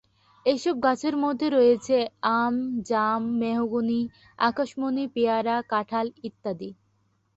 [0.45, 1.97] এসব গাছের মধ্যে রয়েছে,
[2.35, 2.55] আম,
[2.89, 4.01] জাম, মেহগনি,
[4.39, 6.69] আকাশমণি, পেয়ারা, কাঁঠাল ইত্যাদি।